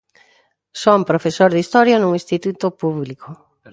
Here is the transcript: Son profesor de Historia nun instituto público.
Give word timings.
Son 0.83 0.99
profesor 1.09 1.49
de 1.51 1.61
Historia 1.63 1.97
nun 1.99 2.11
instituto 2.19 2.67
público. 2.81 3.29